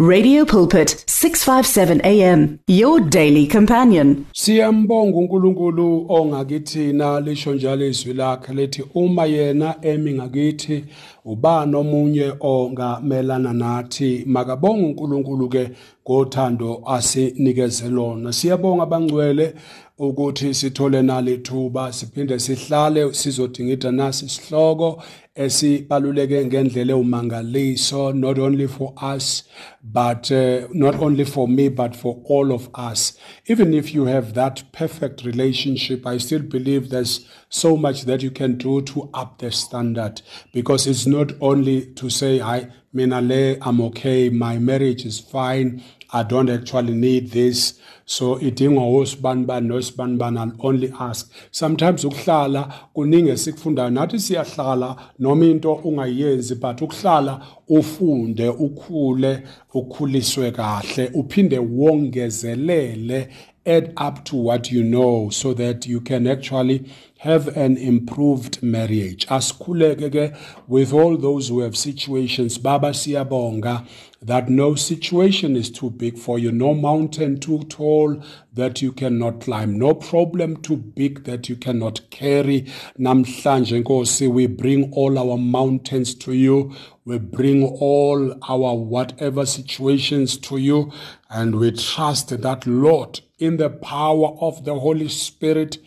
Radio 0.00 0.44
Pulpit 0.44 1.04
657 1.06 2.00
AM 2.04 2.58
your 2.66 2.98
daily 2.98 3.46
companion. 3.46 4.26
Siyambonga 4.32 5.18
uNkulunkulu 5.18 6.06
ongakithina 6.08 7.20
lisho 7.20 7.54
njalo 7.54 7.86
izwi 7.86 8.14
lakhe 8.14 8.52
lethi 8.52 8.84
uma 8.94 9.26
yena 9.26 9.74
emi 9.82 10.14
ngakithi 10.14 10.84
ubani 11.24 11.76
omunye 11.76 12.32
ongamelana 12.40 13.52
nathi. 13.52 14.24
Makabonga 14.26 14.86
uNkulunkulu 14.86 15.48
ke 15.48 15.70
ngothando 16.08 16.82
asinikeze 16.86 17.88
lona 17.88 18.32
siyabonga 18.32 18.82
abangcwele 18.82 19.54
ukuthi 19.98 20.54
sithole 20.54 21.02
nalethuba 21.02 21.92
siphinde 21.92 22.38
sihlale 22.38 23.12
sizodingida 23.12 23.92
nasi 23.92 24.24
isihloko 24.26 25.02
esibaluleke 25.34 26.46
ngendlela 26.46 26.92
ewumangaliso 26.92 28.12
not 28.12 28.38
only 28.38 28.68
for 28.68 28.94
us 29.02 29.42
but 29.82 30.30
uh, 30.30 30.68
not 30.72 30.94
only 31.02 31.24
for 31.24 31.48
me 31.48 31.68
but 31.68 31.96
for 31.96 32.22
all 32.28 32.52
of 32.52 32.68
us. 32.74 33.18
Even 33.48 33.74
if 33.74 33.92
you 33.92 34.04
have 34.04 34.34
that 34.34 34.62
perfect 34.72 35.24
relationship 35.24 36.06
i 36.06 36.18
still 36.18 36.42
believe 36.42 36.88
there's 36.90 37.26
so 37.48 37.76
much 37.76 38.04
that 38.04 38.22
you 38.22 38.30
can 38.30 38.56
do 38.56 38.80
to 38.82 39.10
up 39.12 39.38
the 39.38 39.50
standard. 39.50 40.22
Because 40.52 40.86
it's 40.86 41.06
not 41.06 41.32
only 41.40 41.86
to 41.94 42.08
say 42.08 42.40
i 42.40 42.68
mina 42.92 43.20
le 43.20 43.56
i'm 43.62 43.80
okay 43.80 44.30
my 44.30 44.58
marriage 44.58 45.04
is 45.04 45.18
fine 45.18 45.82
I 46.14 46.22
don't 46.22 46.48
actually 46.48 46.94
need 46.94 47.32
this. 47.32 47.80
So 48.06 48.36
idinga 48.36 48.80
osibani 48.80 49.46
bani 49.46 49.68
nosibani 49.68 50.16
bani 50.16 50.38
I'll 50.38 50.52
only 50.60 50.92
ask. 51.00 51.32
Sometimes 51.50 52.04
ukuhlala 52.04 52.72
kuningi 52.94 53.30
esikufundayo 53.30 53.90
nathi 53.90 54.20
siyahlala 54.20 54.96
noma 55.24 55.44
into 55.46 55.72
ungayenzi 55.72 56.54
but 56.54 56.82
ukuhlala 56.82 57.40
ufunde 57.68 58.48
ukhule 58.48 59.42
ukhuliswe 59.74 60.50
kahle 60.50 61.10
uphinde 61.14 61.58
wongezelele 61.58 63.28
add 63.66 63.92
up 63.96 64.24
to 64.24 64.36
what 64.36 64.70
you 64.70 64.82
know 64.82 65.30
so 65.30 65.54
that 65.54 65.86
you 65.86 66.00
can 66.00 66.26
actually 66.26 66.84
have 67.18 67.48
an 67.56 67.78
improved 67.78 68.62
marriage. 68.62 69.26
Asikhuleke 69.28 70.10
ke 70.12 70.36
with 70.68 70.92
all 70.92 71.16
those 71.16 71.48
who 71.48 71.60
have 71.60 71.74
situations 71.74 72.58
baba 72.58 72.88
siyabonga. 72.88 73.86
That 74.24 74.48
no 74.48 74.74
situation 74.74 75.56
is 75.56 75.70
too 75.70 75.90
big 75.90 76.18
for 76.18 76.38
you 76.38 76.50
no 76.50 76.74
mountain 76.74 77.38
too 77.38 77.62
tall 77.64 78.20
that 78.54 78.80
you 78.80 78.92
cannot 78.92 79.40
climb 79.40 79.78
no 79.78 79.94
problem 79.94 80.56
too 80.58 80.76
big 80.76 81.24
that 81.24 81.48
you 81.48 81.56
cannot 81.56 82.08
carry. 82.10 82.62
Namhlanje 82.98 83.82
nkosi 83.82 84.28
we 84.28 84.46
bring 84.46 84.92
all 84.92 85.18
our 85.18 85.36
mountains 85.36 86.14
to 86.14 86.32
you. 86.32 86.74
We 87.04 87.18
bring 87.18 87.64
all 87.64 88.32
our 88.48 88.74
whatever 88.74 89.44
situations 89.44 90.38
to 90.38 90.58
you. 90.58 90.92
And 91.30 91.56
we 91.56 91.72
trust 91.72 92.28
that 92.40 92.66
lord 92.66 93.20
in 93.38 93.56
the 93.56 93.70
power 93.70 94.28
of 94.40 94.64
the 94.64 94.78
holy 94.78 95.08
spirit 95.08 95.78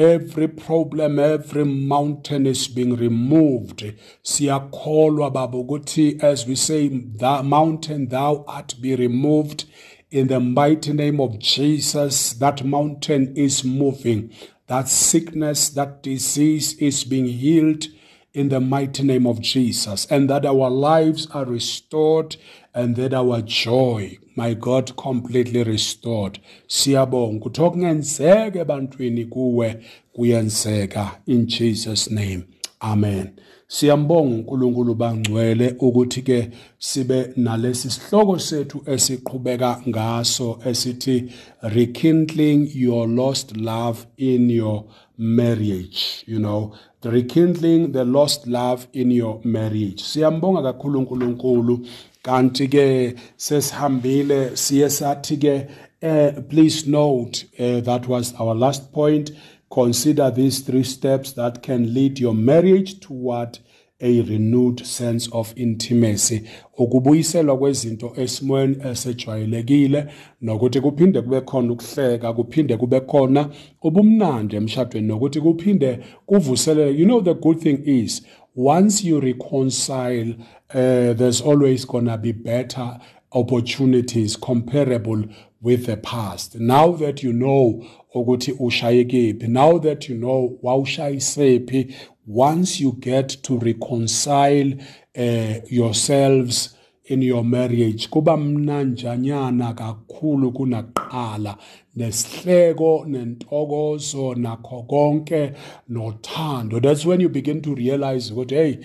every 0.00 0.48
problem 0.48 1.18
every 1.18 1.64
mountain 1.64 2.46
is 2.46 2.68
being 2.68 2.96
removed. 2.96 3.94
Siyakholwa 4.24 5.30
baba 5.30 5.58
ukuthi 5.58 6.22
as 6.22 6.46
we 6.46 6.54
say 6.56 6.88
the 6.88 7.42
mountain 7.42 8.08
thou 8.08 8.42
art 8.48 8.74
be 8.80 8.96
removed 8.96 9.66
in 10.10 10.28
the 10.28 10.40
mighty 10.40 10.94
name 10.94 11.20
of 11.20 11.38
Jesus. 11.38 12.32
That 12.32 12.64
mountain 12.64 13.36
is 13.36 13.62
moving. 13.62 14.32
That 14.68 14.88
sickness 14.88 15.68
that 15.70 16.02
disease 16.02 16.74
is 16.78 17.04
being 17.04 17.26
healed 17.26 17.84
in 18.32 18.48
the 18.48 18.60
mighty 18.60 19.02
name 19.02 19.26
of 19.26 19.40
Jesus 19.42 20.06
and 20.06 20.30
that 20.30 20.46
our 20.46 20.70
lives 20.70 21.26
are 21.32 21.44
restored 21.44 22.36
and 22.74 22.96
that 22.96 23.14
our 23.14 23.42
joy 23.42 24.18
my 24.36 24.54
God 24.54 24.96
completely 24.96 25.62
restored. 25.64 26.40
Siyabonga. 26.66 27.36
Ukuthi 27.36 27.62
okungenzeka 27.62 28.58
ebantwini 28.60 29.24
kuwe 29.24 29.76
kuyenzeka. 30.12 31.20
In 31.26 31.46
Jesus 31.46 32.10
name 32.10 32.42
amen. 32.80 33.30
Siyambonga 33.66 34.34
uNkulunkulu 34.34 34.94
bangcwele 34.94 35.74
ukuthi 35.78 36.22
ke 36.22 36.50
sibe 36.78 37.32
nalesi 37.36 37.90
sihloko 37.90 38.38
sethu 38.38 38.82
esiqhubeka 38.86 39.82
ngaso 39.88 40.58
esithi 40.64 41.32
rekindling 41.62 42.70
your 42.74 43.08
lost 43.08 43.56
love 43.56 44.06
in 44.16 44.50
your 44.50 44.84
marriage. 45.18 46.24
You 46.26 46.38
know 46.38 46.72
the 47.00 47.10
rekindling 47.10 47.92
the 47.92 48.04
lost 48.04 48.46
love 48.46 48.86
in 48.92 49.12
your 49.12 49.40
marriage. 49.44 50.02
Siyambonga 50.02 50.62
kakhulu 50.62 50.98
uNkulunkulu 50.98 51.86
kanti 52.22 52.68
ke 52.68 53.14
sesihambile 53.36 54.56
siye 54.56 54.90
sathi 54.90 55.36
ke 55.36 55.66
uh, 56.02 56.42
please 56.48 56.86
note 56.90 57.46
uh, 57.58 57.80
that 57.80 58.08
was 58.08 58.34
our 58.38 58.54
last 58.54 58.92
point. 58.92 59.30
Consider 59.70 60.30
these 60.30 60.60
three 60.60 60.82
steps 60.82 61.32
that 61.32 61.62
can 61.62 61.94
lead 61.94 62.18
your 62.18 62.34
marriage 62.34 62.98
toward 63.00 63.58
a 64.00 64.20
renewed 64.22 64.86
sense 64.86 65.28
of 65.32 65.52
intimacy. 65.56 66.42
Ukubuyiselwa 66.78 67.58
kwezinto 67.58 68.12
esimweni 68.16 68.76
esejwayelekile 68.90 70.06
nokuthi 70.42 70.80
kuphinde 70.80 71.22
kube 71.22 71.40
khona 71.40 71.72
ukuhleka 71.72 72.32
kuphinde 72.32 72.76
kube 72.76 73.00
khona 73.00 73.48
ubumnandi 73.82 74.56
emshadweni 74.56 75.08
nokuthi 75.08 75.40
kuphinde 75.40 75.98
kuvuselele 76.26 76.98
you 76.98 77.04
know 77.04 77.20
the 77.20 77.34
good 77.34 77.58
thing 77.58 77.78
is 77.84 78.22
once 78.54 79.02
you 79.04 79.20
reconcile 79.20 80.34
uh, 80.70 81.12
there's 81.14 81.40
always 81.40 81.84
gonna 81.84 82.18
be 82.18 82.32
better 82.32 82.98
opportunities 83.32 84.36
comparable 84.36 85.24
with 85.60 85.86
the 85.86 85.96
past. 85.96 86.58
Now 86.58 86.92
that 86.92 87.22
you 87.22 87.32
know 87.32 87.84
ukuthi 88.14 88.52
ushayekephi 88.52 89.48
now 89.48 89.78
that 89.78 90.08
you 90.08 90.16
know 90.16 90.58
wawushayisephi 90.62 91.94
once 92.26 92.80
you 92.80 92.92
get 92.92 93.28
to 93.42 93.58
reconcile 93.58 94.72
uh, 95.16 95.54
yourselves 95.68 96.76
in 97.10 97.22
your 97.22 97.44
marriage 97.44 98.08
kuba 98.08 98.36
mnanjanyana 98.36 99.72
kakhulu 99.74 100.52
kunaqala 100.52 101.56
nesihleko 101.96 103.04
nentokozo 103.08 104.34
nakho 104.34 104.82
konke 104.82 105.52
nothando. 105.88 106.80
That's 106.80 107.04
when 107.04 107.20
you 107.20 107.28
begin 107.28 107.60
to 107.62 107.74
realize 107.74 108.32
ukuthi 108.32 108.54
hey 108.54 108.78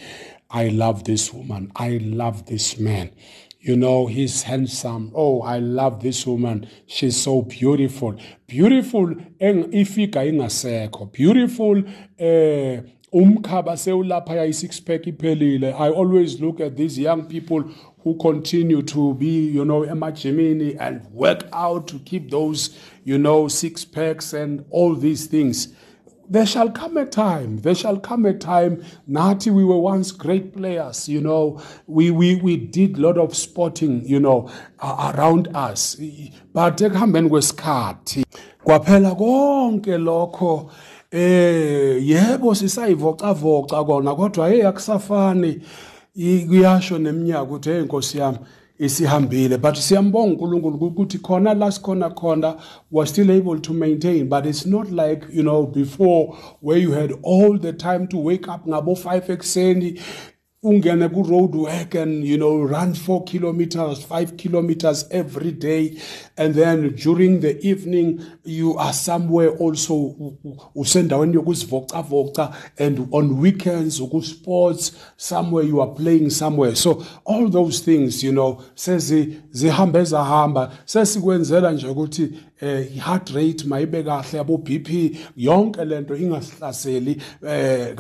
i 0.49 0.69
love 0.69 1.03
this 1.03 1.33
woman 1.33 1.71
i 1.75 1.99
love 1.99 2.45
this 2.45 2.79
man. 2.79 3.09
You 3.61 3.75
know 3.75 4.07
he's 4.07 4.43
handsome. 4.43 5.11
Oh 5.13 5.41
i 5.41 5.59
love 5.59 6.01
this 6.01 6.25
woman. 6.27 6.67
She's 6.87 7.17
so 7.17 7.41
beautiful. 7.43 8.15
Beautiful 8.47 9.15
ifika 9.39 10.25
ingasekho. 10.25 11.11
Beautiful 11.11 11.83
eh 12.17 12.81
umkhaba 13.15 13.77
sewulapha 13.77 14.35
yayi 14.35 14.53
six 14.53 14.79
pack 14.81 15.07
iphelile. 15.07 15.73
I 15.73 15.89
always 15.89 16.41
look 16.41 16.59
at 16.59 16.75
these 16.75 16.99
young 16.99 17.23
people 17.23 17.63
who 18.03 18.15
continue 18.17 18.81
to 18.81 19.13
be 19.13 19.49
you 19.51 19.63
know 19.63 19.83
emajimini 19.83 20.75
and 20.79 21.01
work 21.13 21.47
out 21.53 21.87
to 21.87 21.99
keep 21.99 22.29
those 22.29 22.77
you 23.05 23.17
know 23.17 23.47
six 23.47 23.85
packs 23.85 24.33
and 24.33 24.65
all 24.69 24.95
these 24.95 25.27
things. 25.27 25.69
There 26.27 26.45
shall 26.45 26.71
come 26.71 26.97
a 26.97 27.05
time 27.05 27.59
there 27.59 27.75
shall 27.75 27.99
come 27.99 28.25
a 28.25 28.33
time 28.33 28.83
nathi 29.09 29.49
we 29.53 29.63
were 29.63 29.77
once 29.77 30.11
great 30.11 30.53
players 30.53 31.07
you 31.07 31.21
know. 31.21 31.61
We 31.87 32.11
we 32.11 32.35
we 32.35 32.57
did 32.57 32.97
a 32.97 33.01
lot 33.01 33.17
of 33.17 33.33
sporting 33.33 34.03
you 34.05 34.19
know 34.19 34.49
uh, 34.79 35.13
around 35.15 35.47
us. 35.55 35.95
But 36.53 36.81
ekuhambeni 36.81 37.29
kwesikhathi 37.29 38.25
kwaphela 38.63 39.15
konke 39.15 39.97
lokho 39.97 40.69
eh 41.15 42.07
yebo 42.07 42.55
sisayivocavoca 42.55 43.85
kona 43.85 44.15
kodwa 44.15 44.49
hey 44.49 44.67
akusafani. 44.67 45.61
Kuyasho 46.47 46.97
neminyaka 46.97 47.43
ukuthi 47.43 47.69
hey 47.69 47.81
Nkosi 47.81 48.17
yami 48.17 48.37
isihambile 48.79 49.57
but 49.57 49.75
siyambonga 49.75 50.31
uNkulunkulu 50.31 50.85
ukuthi 50.87 51.17
khona 51.17 51.53
la 51.53 51.71
sikhona 51.71 52.09
khona 52.09 52.55
was 52.91 53.09
still 53.09 53.31
able 53.31 53.59
to 53.59 53.73
maintain 53.73 54.27
but 54.29 54.45
it's 54.45 54.65
not 54.65 54.91
like 54.91 55.25
you 55.33 55.43
know 55.43 55.65
before 55.65 56.35
where 56.61 56.81
you 56.81 56.91
had 56.91 57.13
all 57.23 57.59
the 57.59 57.73
time 57.73 58.07
to 58.07 58.17
wake 58.17 58.47
up 58.47 58.67
ngabo 58.67 58.91
5 58.91 59.31
ekseni 59.31 59.99
ungene 60.65 61.09
ku 61.09 61.23
road 61.23 61.55
work 61.55 61.95
and 61.95 62.25
you 62.25 62.37
know 62.37 62.63
run 62.63 62.93
4 62.93 63.23
kilometers 63.25 63.99
5 63.99 64.35
kilometers 64.37 65.05
every 65.11 65.51
day. 65.51 65.97
And 66.37 66.55
then 66.55 66.95
during 66.95 67.39
the 67.41 67.53
evening 67.61 68.19
you 68.43 68.77
are 68.77 68.93
somewhere 68.93 69.49
also 69.49 70.15
usendaweni 70.75 71.35
yokuzivocavoca 71.35 72.53
and 72.79 73.07
on 73.11 73.39
weekends 73.39 73.99
uku 73.99 74.21
sports 74.21 74.91
somewhere 75.17 75.67
you 75.67 75.81
are 75.81 75.91
playing 75.91 76.29
somewhere. 76.29 76.75
So 76.75 77.05
all 77.25 77.49
those 77.49 77.79
things 77.79 78.23
you 78.23 78.31
know 78.31 78.63
sezi 78.75 79.37
zihamba 79.51 79.99
ezahamba 79.99 80.71
sesikwenzela 80.85 81.71
nje 81.71 81.87
ukuthi 81.87 82.29
eh 82.61 82.97
heart 82.99 83.29
rate 83.29 83.67
mayibe 83.67 84.03
kahle 84.03 84.37
yabo 84.37 84.57
BP 84.57 85.17
yonke 85.37 85.85
lento 85.85 86.15
ingasihlaseli 86.15 87.21
eh 87.47 87.95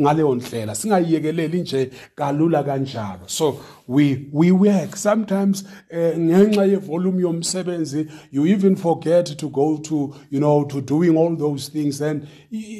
ngaleyo 0.00 0.34
ndlela. 0.34 0.74
Singayiyekeleli 0.74 1.60
nje 1.60 1.90
kalula 2.14 2.62
kanjalo. 2.62 3.26
So 3.26 3.60
we 3.88 4.26
we 4.32 4.50
work. 4.50 4.96
Sometimes 4.96 5.64
eh, 5.90 6.18
ngenxa 6.18 6.64
yevolume 6.64 7.22
yomsebenzi 7.22 8.06
you 8.32 8.46
even 8.46 8.76
forget 8.76 9.36
to 9.36 9.48
go 9.48 9.78
to 9.78 10.14
you 10.30 10.40
know 10.40 10.64
to 10.64 10.80
doing 10.80 11.16
all 11.16 11.36
those 11.36 11.70
things. 11.70 12.00
And 12.00 12.26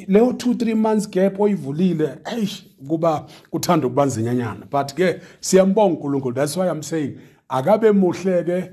leyo 0.07 0.31
2 0.31 0.53
3 0.53 0.75
months 0.75 1.09
gap 1.09 1.39
oyivulile 1.39 2.17
hey 2.25 2.47
kuba 2.87 3.25
kuthanda 3.51 3.87
ukubanzinyanyana 3.87 4.67
but 4.71 4.93
ke 4.93 5.21
siyambonga 5.39 5.93
uNkulunkulu. 5.93 6.35
That's 6.35 6.57
why 6.57 6.67
i'm 6.67 6.83
saying 6.83 7.17
akabe 7.49 7.91
muhle 7.91 8.43
ke 8.43 8.71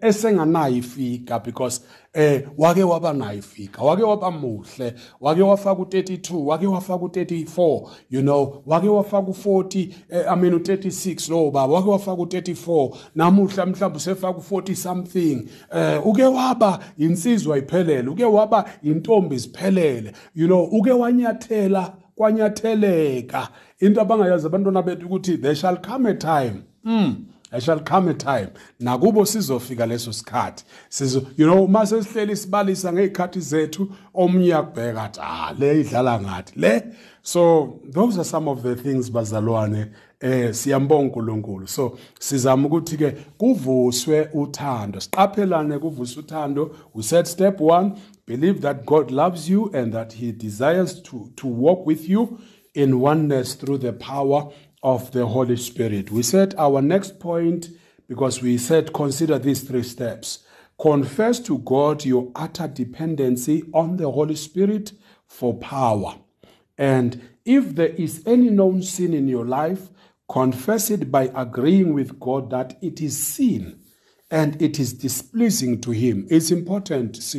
esenganayo 0.00 0.76
ifika 0.76 1.38
because 1.44 1.80
eh 2.12 2.42
wake 2.58 2.82
waba 2.84 3.12
nayo 3.12 3.38
ifika 3.38 3.82
wake 3.82 4.02
waba 4.02 4.30
muhle. 4.30 4.94
Wake 5.20 5.42
wafaka 5.42 5.82
u32 5.82 6.34
wake 6.44 6.66
wafaka 6.66 7.04
u34 7.04 7.88
you 8.10 8.20
know. 8.22 8.62
Wake 8.66 8.88
wafaka 8.88 9.28
u40 9.28 9.88
eh, 10.10 10.24
i 10.32 10.36
mean 10.36 10.54
u36 10.54 11.30
lo 11.30 11.50
baba. 11.50 11.72
Wake 11.74 11.88
wafaka 11.90 12.22
u34 12.22 12.94
namuhla 13.14 13.66
mhlawumbe 13.66 13.96
usefaka 13.96 14.38
u40 14.38 14.74
something. 14.74 15.48
Eh 15.74 16.06
uke 16.06 16.24
waba 16.24 16.78
insizwa 16.98 17.58
iphelele. 17.58 18.08
Uke 18.08 18.24
waba 18.24 18.64
intombi 18.82 19.38
ziphelele. 19.38 20.12
You 20.34 20.46
know 20.46 20.64
uke 20.64 20.90
wanyathela 20.92 21.94
kwanyatheleka. 22.14 23.48
Into 23.80 24.00
abangayazi 24.00 24.46
abantwana 24.46 24.82
bethu 24.82 25.06
ukuthi 25.06 25.38
there 25.38 25.54
shall 25.54 25.76
come 25.76 26.10
a 26.10 26.14
time 26.14 26.62
mm 26.84 27.14
there 27.52 27.60
shall 27.60 27.80
come 27.80 28.08
a 28.08 28.14
time. 28.14 28.50
Nakubo 28.80 29.26
sizofika 29.26 29.86
leso 29.86 30.12
sikhathi. 30.12 30.64
Sizo 30.88 31.26
you 31.36 31.46
know 31.46 31.66
mase 31.66 32.02
sihleli 32.02 32.36
sibalisa 32.36 32.92
ngezikhathi 32.92 33.40
zethu 33.40 33.92
omnye 34.14 34.54
akubheka 34.54 35.02
athi 35.02 35.20
ah 35.22 35.54
le 35.58 35.80
idlala 35.80 36.20
ngathi 36.20 36.56
le? 36.56 36.82
So 37.22 37.80
those 37.84 38.18
are 38.18 38.24
some 38.24 38.48
of 38.48 38.62
the 38.62 38.74
things 38.74 39.10
bazalwane 39.10 39.90
eh 40.20 40.54
siyambonga 40.54 41.12
uNkulunkulu. 41.14 41.68
So 41.68 41.98
sizama 42.18 42.68
ukuthi 42.68 42.96
ke 42.96 43.12
kuvuswe 43.38 44.28
uthando. 44.32 45.00
Siqaphelane 45.00 45.78
kuvuswe 45.78 46.22
uthando. 46.22 46.74
We 46.94 47.02
said 47.02 47.26
step 47.26 47.60
1 47.60 47.92
believe 48.26 48.62
that 48.62 48.86
God 48.86 49.10
loves 49.10 49.50
you 49.50 49.70
and 49.74 49.92
that 49.92 50.14
he 50.14 50.32
desires 50.32 51.02
to 51.02 51.30
to 51.36 51.46
walk 51.46 51.86
with 51.86 52.08
you 52.08 52.38
in 52.74 52.94
oneness 52.94 53.54
through 53.54 53.78
the 53.78 53.92
power 53.92 54.50
of 54.82 55.12
the 55.12 55.26
Holy 55.26 55.56
Spirit. 55.56 56.10
We 56.10 56.22
said 56.22 56.54
our 56.58 56.82
next 56.82 57.20
point, 57.20 57.68
because 58.08 58.42
we 58.42 58.58
said 58.58 58.92
consider 58.92 59.38
these 59.38 59.62
three 59.62 59.82
steps. 59.82 60.40
Confess 60.80 61.38
to 61.40 61.58
God 61.58 62.04
your 62.04 62.32
utter 62.34 62.66
dependency 62.66 63.62
on 63.72 63.96
the 63.96 64.10
Holy 64.10 64.34
Spirit 64.34 64.92
for 65.26 65.54
power. 65.54 66.16
And 66.76 67.28
if 67.44 67.74
there 67.74 67.88
is 67.88 68.22
any 68.26 68.50
known 68.50 68.82
sin 68.82 69.14
in 69.14 69.28
your 69.28 69.44
life, 69.44 69.90
confess 70.28 70.90
it 70.90 71.10
by 71.10 71.30
agreeing 71.34 71.94
with 71.94 72.18
God 72.18 72.50
that 72.50 72.78
it 72.82 73.00
is 73.00 73.24
sin 73.24 73.78
and 74.30 74.60
it 74.62 74.78
is 74.80 74.94
displeasing 74.94 75.80
to 75.82 75.90
him. 75.90 76.26
It's 76.30 76.50
important. 76.50 77.16
So 77.22 77.38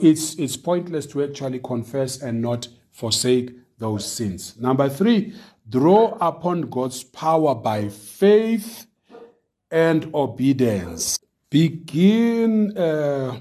it's 0.00 0.34
it's 0.34 0.56
pointless 0.56 1.06
to 1.06 1.24
actually 1.24 1.58
confess 1.58 2.22
and 2.22 2.40
not 2.40 2.68
forsake 2.94 3.50
those 3.78 4.10
sins. 4.10 4.54
Number 4.58 4.88
three, 4.88 5.34
draw 5.68 6.16
upon 6.20 6.62
God's 6.62 7.02
power 7.02 7.54
by 7.54 7.88
faith 7.88 8.86
and 9.70 10.14
obedience. 10.14 11.18
Begin, 11.50 12.76
uh, 12.78 13.40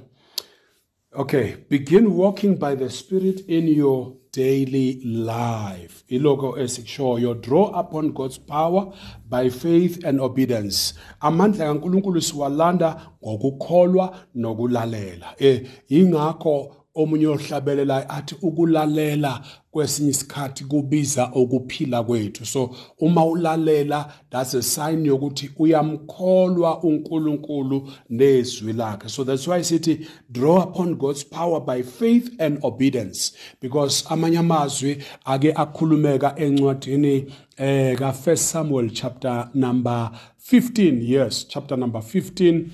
okay, 1.16 1.56
begin 1.70 2.16
walking 2.16 2.58
by 2.58 2.76
the 2.76 2.90
Spirit 2.90 3.42
in 3.48 3.68
your 3.68 4.18
daily 4.32 5.00
life. 5.04 6.04
Iloko 6.10 6.58
esikushoyo 6.58 7.40
draw 7.40 7.70
upon 7.80 8.12
God's 8.14 8.40
power 8.40 8.92
by 9.30 9.50
faith 9.50 10.04
and 10.04 10.20
obedience. 10.20 10.94
Amandla 11.22 11.66
kaNkulunkulu 11.66 12.22
siwalanda 12.22 13.02
ngokukholwa 13.24 14.18
nokulalela. 14.36 15.36
Eh 15.38 15.68
ingakho 15.90 16.83
omunye 16.96 17.28
ohlabelelayo 17.28 18.06
athi 18.10 18.36
ukulalela 18.42 19.42
kwesinye 19.72 20.10
isikhathi 20.10 20.64
kubiza 20.66 21.32
ukuphila 21.34 22.04
kwethu. 22.04 22.46
So 22.46 22.76
uma 23.00 23.26
ulalela 23.26 24.14
that's 24.30 24.54
a 24.54 24.62
sign 24.62 25.06
yokuthi 25.06 25.50
uyamkholwa 25.58 26.84
uNkulunkulu 26.84 27.92
nezwi 28.10 28.74
lakhe. 28.74 29.10
So 29.10 29.24
that's 29.24 29.48
why 29.48 29.64
sithi 29.64 30.08
draw 30.32 30.62
upon 30.62 30.96
God's 30.96 31.24
power 31.24 31.60
by 31.60 31.82
faith 31.82 32.30
and 32.40 32.60
obedience. 32.64 33.34
Because 33.62 34.06
amanye 34.10 34.38
amazwi 34.38 35.04
ake 35.26 35.54
akhulumeka 35.54 36.36
encwadini 36.38 37.26
eh 37.58 37.98
ka 37.98 38.12
1 38.12 38.36
Samuel 38.36 38.90
chapter 38.90 39.50
number 39.54 40.12
15 40.52 41.02
yes 41.02 41.48
chapter 41.48 41.78
number 41.78 42.02
15 42.02 42.70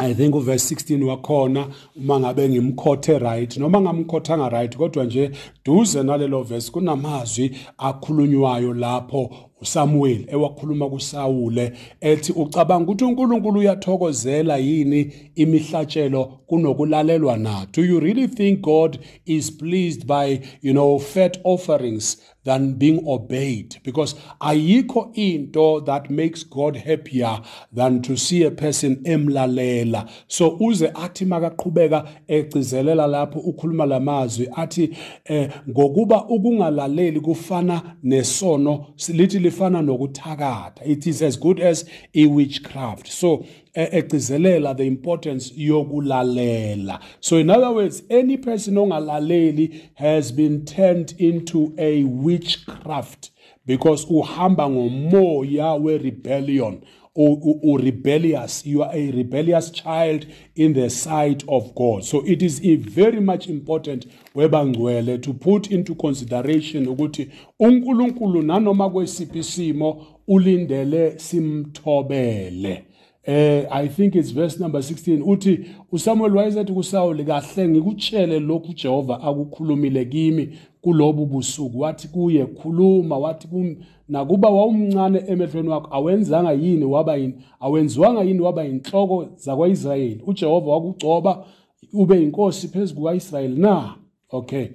I 0.00 0.14
think 0.14 0.34
uverse 0.34 0.74
16 0.74 1.02
wakhona 1.04 1.68
uma 1.96 2.20
ngabe 2.20 2.48
ngimkhothe 2.48 3.18
right 3.18 3.56
noma 3.56 3.80
ngamkhothanga 3.80 4.48
right 4.48 4.76
kodwa 4.76 5.04
nje 5.04 5.30
duze 5.64 6.02
nalelo 6.02 6.42
verse 6.42 6.70
kunamazwi 6.72 7.50
akhulunywayo 7.78 8.74
lapho 8.74 9.30
uSamuel 9.60 10.24
ewakhuluma 10.28 10.88
kuSawule 10.88 11.72
ethi 12.00 12.32
ucabanga 12.32 12.84
ukuthi 12.84 13.04
uNkulunkulu 13.04 13.60
uyathokozela 13.60 14.56
yini 14.56 15.12
imihlatshelo 15.34 16.24
kunokulalelwa 16.46 17.36
na? 17.36 17.66
Do 17.72 17.84
you 17.84 18.00
really 18.00 18.28
think 18.28 18.60
God 18.60 18.98
is 19.26 19.52
pleased 19.52 20.06
by 20.06 20.40
you 20.62 20.72
know 20.72 20.98
fat 20.98 21.40
offerings 21.44 22.18
than 22.48 22.72
being 22.72 23.06
obeyed. 23.06 23.76
Because 23.82 24.14
ayikho 24.40 25.12
into 25.14 25.82
that 25.84 26.08
makes 26.08 26.42
God 26.44 26.76
happier 26.76 27.42
than 27.70 28.00
to 28.02 28.16
see 28.16 28.42
a 28.44 28.50
person 28.50 28.96
emlalela. 29.04 30.08
So 30.28 30.56
uze 30.58 30.90
athi 30.94 31.26
makaqhubeka 31.26 32.08
egcizelela 32.26 33.06
lapho 33.06 33.40
ukhuluma 33.40 33.86
lamazwi 33.86 34.48
athi 34.56 34.96
eh, 35.26 35.50
ngokuba 35.68 36.24
ukungalaleli 36.24 37.20
kufana 37.20 37.96
nesono 38.02 38.94
lithi 39.08 39.38
lifana 39.38 39.82
nokuthakatha. 39.82 40.86
It 40.86 41.06
is 41.06 41.20
as 41.20 41.36
good 41.36 41.60
as 41.60 41.84
a 42.14 42.26
witchcraft 42.26 43.08
so 43.08 43.44
egcizelela 43.78 44.74
the 44.76 44.86
importance 44.86 45.52
yokulalela. 45.56 47.00
So 47.20 47.36
in 47.36 47.50
other 47.50 47.70
words 47.70 48.02
any 48.10 48.36
person 48.36 48.74
ongalaleli 48.74 49.90
has 49.94 50.32
been 50.32 50.64
turned 50.64 51.14
into 51.18 51.74
a 51.78 52.04
witchcraft 52.04 53.30
because 53.66 54.06
uhamba 54.06 54.68
ngomoya 54.68 55.74
we-rebellion. 55.80 56.82
Rebellious 57.20 58.64
you 58.64 58.82
are 58.84 58.94
a 58.94 59.10
rebellious 59.10 59.70
child 59.70 60.24
in 60.54 60.72
the 60.74 60.88
sight 60.88 61.42
of 61.48 61.74
god. 61.74 62.04
So 62.04 62.24
it 62.24 62.42
is 62.42 62.60
very 62.60 63.18
much 63.20 63.48
important 63.48 64.06
webangcwele 64.36 65.18
to 65.22 65.34
put 65.34 65.70
into 65.70 65.96
consideration 65.96 66.86
ukuthi 66.86 67.28
unkulunkulu 67.58 68.42
nanoma 68.42 68.90
kwesiphi 68.90 69.38
isimo 69.38 70.06
ulindele 70.28 71.18
simthobele. 71.18 72.84
Eh 73.28 73.66
i 73.70 73.88
think 73.88 74.14
it's 74.14 74.34
verse 74.34 74.62
number 74.62 74.80
16 74.80 75.22
uthi 75.22 75.60
uSamuel 75.92 76.36
wayesethi 76.36 76.72
kuSawuli 76.72 77.24
kahle 77.24 77.68
ngikutshele 77.68 78.40
lokhu 78.40 78.72
Jehova 78.74 79.20
akukhulumile 79.22 80.04
kimi 80.04 80.48
kulobu 80.80 81.26
busuku. 81.26 81.80
Wathi 81.80 82.08
kuye 82.08 82.46
khuluma. 82.46 83.18
Wathi 83.18 83.76
nakuba 84.08 84.48
wawumncane 84.48 85.22
emehlweni 85.26 85.68
wakho 85.68 85.94
awenzanga 85.94 86.52
yini 86.52 86.84
waba 86.84 87.16
yini 87.16 87.34
awenziwanga 87.60 88.22
yini 88.22 88.40
waba 88.40 88.64
inhloko 88.64 89.28
zakwaIsrayeli? 89.36 90.22
uJehova 90.26 90.70
wakugcoba 90.70 91.44
ube 91.92 92.22
inkosi 92.22 92.68
phezulu 92.68 93.00
kwaIsrayeli 93.00 93.60
na? 93.60 93.94
Okay. 94.30 94.66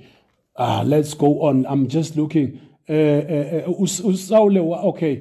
Ah 0.56 0.84
let's 0.84 1.18
go 1.18 1.42
on. 1.42 1.66
I'm 1.66 1.88
just 1.88 2.16
looking. 2.16 2.60
Eh, 2.88 3.26
eh, 3.30 3.54
eh 3.54 3.80
usawule 4.06 4.60
okay. 4.60 5.18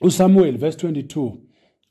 uSamuel 0.00 0.58
verse 0.58 0.88
22 0.88 1.43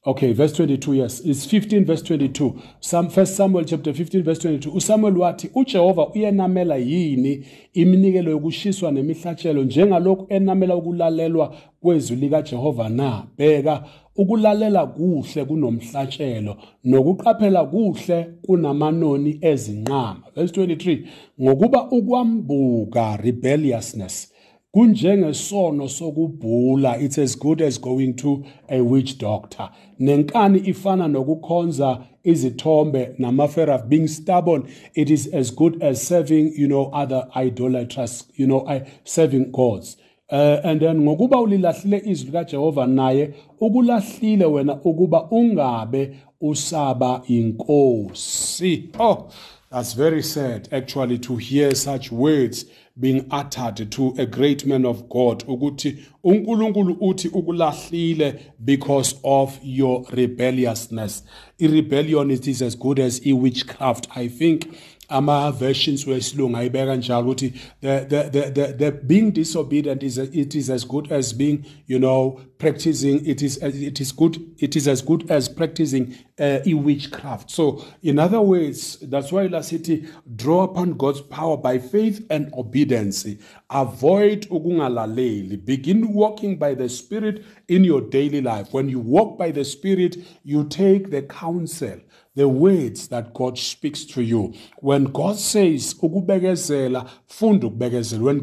Okay, 0.05 0.33
verse 0.33 0.51
22, 0.51 0.95
yes. 0.95 1.22
It's 1.22 1.45
15 1.45 1.86
verse 1.86 2.01
22. 2.01 2.60
Some, 2.81 3.10
First 3.10 3.38
Samuel 3.38 3.63
chapter 3.63 3.93
15 3.93 4.22
verse 4.22 4.39
22. 4.39 4.72
USamuel 4.72 5.17
wathi, 5.17 5.50
uJehova 5.55 6.07
uyenamela 6.07 6.75
yini 6.75 7.45
iminikelo 7.74 8.31
yokushiswa 8.31 8.91
nemihlatshelo 8.91 9.63
njengalokhu 9.63 10.25
enamela 10.29 10.75
ukulalelwa 10.75 11.55
kwezwi 11.81 12.15
likaJehova 12.17 12.89
na? 12.89 13.24
Bheka, 13.38 13.83
ukulalela 14.15 14.86
kuhle 14.86 15.45
kunomhlatshelo 15.45 16.57
nokuqaphela 16.83 17.65
kuhle 17.65 18.24
kunamanoni 18.45 19.38
ezinqama. 19.41 20.24
Verse 20.36 20.62
23. 20.62 21.07
Ngokuba 21.41 21.91
ukwambuka 21.91 23.17
rebelliousness 23.17 24.32
kunjengesono 24.74 25.88
sokubhula 25.88 26.98
it's 27.00 27.18
as 27.20 27.36
good 27.36 27.62
as 27.62 27.77
going 27.77 28.13
to 28.13 28.44
a 28.70 28.82
witch 28.82 29.18
doctor. 29.20 29.70
Nenkani 30.00 30.60
ifana 30.60 31.08
nokukhonza 31.08 32.03
izithombe 32.24 33.10
namaferaf 33.18 33.88
being 33.88 34.08
stubborn. 34.08 34.63
It 34.96 35.10
is 35.10 35.27
as 35.34 35.51
good 35.51 35.84
as 35.84 36.08
serving 36.08 36.53
you 36.56 36.68
know 36.68 36.89
other 36.92 37.27
idolaters 37.36 38.25
you 38.36 38.48
know 38.48 38.68
serving 39.03 39.51
gods. 39.51 39.98
Uh, 40.32 40.60
and 40.63 40.82
then 40.82 41.01
ngokuba 41.01 41.42
ulilahlile 41.42 42.01
izwi 42.06 42.25
likaJehova 42.25 42.88
naye 42.88 43.34
ukulahlile 43.60 44.46
wena 44.46 44.82
ukuba 44.84 45.32
ungabe 45.32 46.15
usaba 46.42 47.22
inkosi. 47.27 48.89
Oh 49.00 49.27
that's 49.72 49.94
very 49.94 50.24
sad 50.24 50.68
actually 50.72 51.20
to 51.20 51.36
hear 51.36 51.75
such 51.75 52.12
words. 52.12 52.65
Being 52.95 53.25
uttered 53.31 53.91
to 53.91 54.13
a 54.17 54.25
great 54.25 54.65
man 54.65 54.85
of 54.85 55.09
God 55.09 55.43
ukuthi 55.47 55.97
uNkulunkulu 56.23 56.97
uthi 57.01 57.27
ukulahlile 57.27 58.39
because 58.59 59.15
of 59.23 59.59
your 59.63 60.05
rebelliousness. 60.12 61.23
I 61.62 61.67
rebellion 61.67 62.31
it 62.31 62.47
is 62.47 62.62
as 62.62 62.75
good 62.75 63.00
as 63.00 63.25
e 63.25 63.33
witchcraft 63.33 64.07
i 64.15 64.27
think 64.27 64.67
ama-versions 65.13 66.08
wesilungu 66.08 66.58
ayibeka 66.58 66.96
njalo 66.96 67.25
ukuthi 67.25 67.53
the, 67.82 68.00
the, 68.05 68.24
the, 68.29 68.51
the, 68.51 68.74
the 68.74 68.91
being 68.91 69.32
disobedient 69.32 70.03
is 70.03 70.17
it 70.17 70.55
is 70.55 70.70
as 70.70 70.88
good 70.88 71.13
as 71.13 71.36
being 71.36 71.60
you 71.88 72.00
know 72.00 72.39
practicing 72.58 73.22
it 73.25 73.41
is 73.41 73.58
it 73.63 74.00
is 74.00 74.15
good 74.15 74.39
it 74.58 74.75
is 74.75 74.88
as 74.88 75.05
good 75.05 75.32
as 75.32 75.50
practicing 75.50 76.08
uh, 76.39 76.86
witchcraft 76.86 77.50
so 77.50 77.84
in 78.01 78.20
other 78.20 78.41
words 78.41 78.98
that's 79.10 79.32
why 79.32 79.48
la 79.48 79.62
city 79.62 80.05
draw 80.36 80.63
upon 80.63 80.93
god's 80.93 81.22
power 81.22 81.58
by 81.58 81.79
faith 81.79 82.25
and 82.29 82.51
obedience. 82.53 83.27
Avoid 83.70 84.48
ukungalaleli. 84.50 85.58
Begin 85.65 86.13
walking 86.13 86.58
by 86.58 86.74
the 86.75 86.89
spirit 86.89 87.43
in 87.67 87.84
your 87.84 88.01
daily 88.01 88.41
life. 88.41 88.74
When 88.74 88.89
you 88.89 89.00
walk 89.00 89.38
by 89.38 89.51
the 89.51 89.65
spirit 89.65 90.17
you 90.43 90.63
take 90.65 91.12
the 91.12 91.22
counsel 91.24 92.00
the 92.35 92.47
words 92.47 93.07
that 93.09 93.33
God 93.33 93.57
speaks 93.57 94.05
to 94.05 94.21
you. 94.21 94.53
When 94.79 95.05
God 95.05 95.37
says. 95.37 95.95
When 96.01 96.25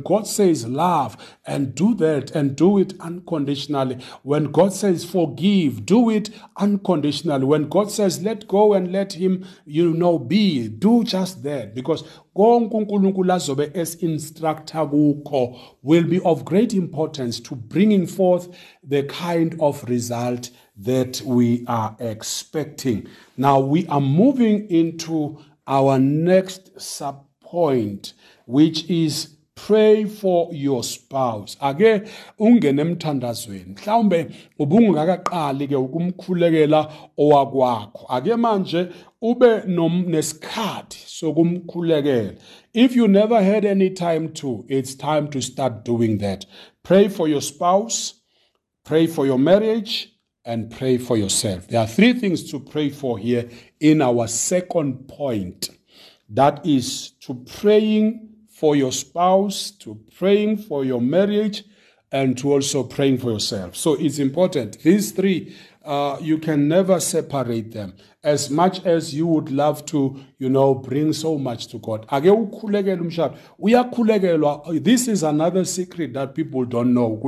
God 0.03 0.27
says 0.27 0.67
love 0.67 1.37
and 1.47 1.75
do 1.75 1.95
that 1.95 2.31
and 2.33 2.57
do 2.57 2.79
it 2.79 2.95
unconditionally. 3.01 3.99
When 4.23 4.45
God 4.53 4.73
says 4.73 5.05
forgive, 5.05 5.85
do 5.87 6.11
it 6.11 6.31
unconditionally. 6.57 7.45
When 7.45 7.69
God 7.69 7.91
says 7.91 8.23
let 8.23 8.47
go 8.49 8.73
and 8.75 8.93
let 8.93 9.15
him 9.15 9.45
you 9.65 9.93
know 9.93 10.19
be, 10.19 10.69
do 10.69 11.05
just 11.05 11.43
that 11.43 11.75
because 11.75 12.05
konke 12.35 12.77
uNkulunkulu 12.77 13.33
azobe 13.33 13.71
esinstructor 13.75 14.87
kukho 14.87 15.59
will 15.83 16.05
be 16.05 16.21
of 16.21 16.45
great 16.45 16.75
importance 16.75 17.41
to 17.41 17.55
bringing 17.55 18.07
forth 18.07 18.49
the 18.83 19.03
kind 19.03 19.57
of 19.61 19.85
result 19.85 20.51
that 20.85 21.21
we 21.25 21.65
are 21.67 21.97
expecting. 21.99 23.07
Now 23.37 23.61
we 23.61 23.87
are 23.89 24.01
moving 24.01 24.69
into 24.71 25.39
our 25.67 25.99
next 25.99 26.81
sub 26.81 27.27
point, 27.41 28.15
which 28.47 28.89
is 28.89 29.37
pray 29.55 30.05
for 30.07 30.49
your 30.53 30.83
spouse. 30.83 31.57
Ake 31.61 32.09
ungene 32.39 32.81
emthandazweni 32.81 33.75
mhlawumbe 33.75 34.31
ubungakaqali 34.59 35.69
ke 35.69 35.77
ukumkhulekela 35.77 36.93
owakwakho. 37.19 38.39
Manje 38.39 38.91
ube 39.21 39.63
nesikhathi 39.67 40.99
sokumkhulekela. 41.07 42.39
If 42.73 42.97
you 42.97 43.07
never 43.07 43.43
had 43.43 43.65
any 43.65 43.91
time 43.91 44.33
to 44.35 44.65
it's 44.69 44.95
time 44.95 45.29
to 45.29 45.43
start 45.43 45.85
doing 45.85 46.19
that. 46.19 46.47
Pray 46.83 47.09
for 47.09 47.29
your 47.29 47.43
spouse 47.43 48.15
pray 48.85 49.07
for 49.07 49.27
your 49.27 49.39
marriage 49.39 50.10
and 50.45 50.71
pray 50.71 50.99
for 50.99 51.17
yourself. 51.17 51.69
There 51.69 51.81
are 51.81 51.87
three 51.87 52.15
things 52.15 52.51
to 52.51 52.61
pray 52.61 52.91
for 52.91 53.19
here 53.19 53.49
in 53.79 54.01
our 54.03 54.27
second 54.27 55.09
point. 55.09 55.71
That 56.29 56.65
is 56.65 57.11
to 57.21 57.35
praying 57.35 58.29
for 58.49 58.77
your 58.77 58.93
spouse, 58.93 59.71
to 59.71 59.99
praying 60.17 60.59
for 60.59 60.85
your 60.85 61.01
marriage, 61.01 61.65
and 62.13 62.37
to 62.39 62.53
also 62.53 62.83
praying 62.83 63.19
for 63.19 63.31
yourself. 63.31 63.77
So 63.77 63.95
it's 63.95 64.19
important. 64.19 64.81
These 64.81 65.13
three, 65.13 65.57
uh, 65.85 66.19
you 66.21 66.39
can 66.39 66.69
never 66.69 67.01
separate 67.01 67.73
them. 67.73 67.95
As 68.23 68.51
much 68.51 68.85
as 68.85 69.15
you 69.15 69.27
would 69.27 69.51
love 69.51 69.87
to, 69.87 70.21
you 70.39 70.51
know, 70.51 70.75
bring 70.75 71.13
so 71.13 71.39
much 71.39 71.69
to 71.69 71.79
God. 71.79 72.07
This 74.85 75.09
is 75.09 75.23
another 75.23 75.65
secret 75.65 76.13
that 76.15 76.35
people 76.35 76.65
don't 76.65 76.93
know. 76.93 77.19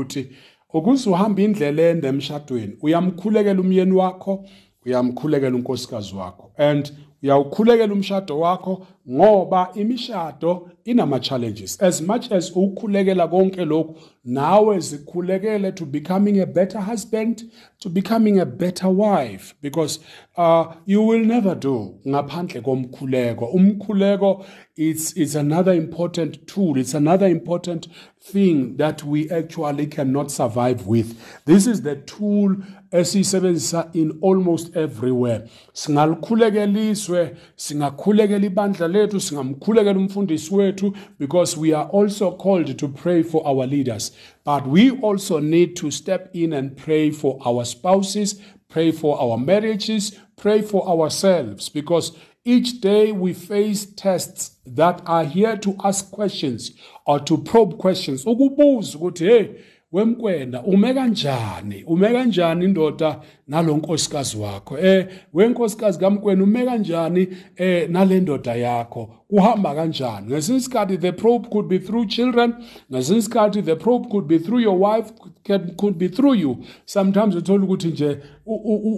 Ukuze 0.72 1.10
uhambe 1.10 1.44
indlela 1.44 1.82
ende 1.82 2.08
emshadweni 2.08 2.76
uyamkhulekela 2.82 3.60
umyeni 3.60 3.92
wakho 3.92 4.44
uyamkhulekela 4.86 5.56
unkosikazi 5.56 6.14
wakho. 6.14 6.50
And 6.56 6.92
uyawukhulekela 7.22 7.92
umshado 7.92 8.38
wakho 8.38 8.86
ngoba 9.10 9.70
imishado 9.74 10.70
inama 10.84 11.20
challenges 11.20 11.82
as 11.82 12.00
much 12.00 12.32
as 12.32 12.52
ukhulekela 12.56 13.28
konke 13.28 13.64
lokhu 13.64 13.96
nawe 14.24 14.78
zikhulekele 14.78 15.72
to 15.72 15.84
becoming 15.84 16.40
a 16.40 16.46
better 16.46 16.80
husband 16.80 17.44
to 17.80 17.88
becoming 17.88 18.38
a 18.38 18.46
better 18.46 18.88
wife 18.88 19.54
because 19.60 19.98
uh, 20.36 20.66
you 20.86 21.02
will 21.02 21.24
never 21.24 21.54
do 21.54 21.98
ngaphandle 22.06 22.62
komkhuleko. 22.62 23.52
Umkhuleko 23.52 24.44
it's 24.76 25.12
it's 25.16 25.34
another 25.34 25.72
important 25.72 26.46
tool. 26.46 26.78
It's 26.78 26.94
another 26.94 27.26
important 27.26 27.88
thing 28.20 28.76
that 28.76 29.02
we 29.02 29.28
actually 29.30 29.86
cannot 29.88 30.30
survive 30.30 30.86
with. 30.86 31.44
This 31.44 31.66
is 31.66 31.82
the 31.82 31.96
tool 31.96 32.56
esiyisebenzisa 32.92 33.94
in 33.94 34.18
almost 34.22 34.76
everywhere. 34.76 35.48
Singalikhulekela 35.72 36.90
iswe 36.90 37.36
singakhulekela 37.56 38.46
ibandla 38.46 38.88
lethu 38.92 39.20
singamkhulekela 39.20 39.98
umfundisi 39.98 40.54
wethu 40.54 40.92
because 41.18 41.60
we 41.60 41.74
are 41.74 41.88
also 41.92 42.30
called 42.30 42.76
to 42.76 42.88
pray 42.88 43.22
for 43.22 43.42
our 43.46 43.66
leaders. 43.66 44.12
But 44.44 44.66
we 44.66 44.90
also 44.90 45.40
need 45.40 45.76
to 45.76 45.90
step 45.90 46.30
in 46.32 46.52
and 46.52 46.76
pray 46.76 47.10
for 47.10 47.38
our 47.44 47.64
spouses 47.64 48.40
pray 48.72 48.90
for 48.90 49.20
our 49.20 49.36
marriages 49.38 50.18
pray 50.36 50.62
for 50.62 50.88
ourselves 50.88 51.68
because 51.68 52.12
each 52.44 52.80
day 52.80 53.12
we 53.12 53.32
face 53.32 53.86
tests 53.86 54.56
that 54.66 55.00
are 55.06 55.24
here 55.24 55.56
to 55.56 55.76
ask 55.84 56.10
questions 56.10 56.72
or 57.06 57.20
to 57.20 57.38
probe 57.38 57.78
questions. 57.78 58.24
Ukubuza 58.24 58.98
ukuthi 58.98 59.26
hey 59.26 59.48
wemkwenda 59.92 60.62
ume 60.62 60.94
kanjani 60.94 61.84
ume 61.86 62.08
kanjani 62.08 62.64
indoda 62.64 63.20
nalonkosikazi 63.48 64.36
wakho? 64.36 64.78
Eh 64.78 65.06
wenkosikazi 65.34 65.98
kamkwena 65.98 66.42
ume 66.44 66.64
kanjani 66.64 67.28
eh 67.56 67.90
nalendoda 67.90 68.54
yakho? 68.54 69.14
Kuhamba 69.32 69.74
kanjani. 69.74 70.26
Ngesinye 70.26 70.58
isikhathi 70.58 70.98
the 70.98 71.12
probe 71.12 71.48
could 71.48 71.68
be 71.68 71.78
through 71.78 72.06
children. 72.06 72.54
Ngesinye 72.92 73.18
isikhathi 73.18 73.62
the 73.62 73.76
probe 73.76 74.08
could 74.10 74.26
be 74.26 74.38
through 74.38 74.62
your 74.62 74.78
wife 74.78 75.12
could 75.76 75.98
be 75.98 76.08
through 76.08 76.34
you. 76.34 76.56
Sometimes 76.84 77.34
uthola 77.34 77.64
ukuthi 77.64 77.88
nje 77.88 78.18